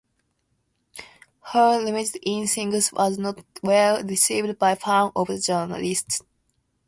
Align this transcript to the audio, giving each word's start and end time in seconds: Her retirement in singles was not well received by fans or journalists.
Her 1.51 1.77
retirement 1.77 2.17
in 2.23 2.47
singles 2.47 2.91
was 2.91 3.19
not 3.19 3.45
well 3.61 4.01
received 4.03 4.57
by 4.57 4.73
fans 4.73 5.11
or 5.15 5.27
journalists. 5.37 6.23